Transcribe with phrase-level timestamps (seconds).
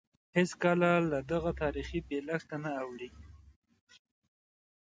[0.37, 3.09] هېڅکله له دغه تاریخي بېلښته نه اوړي.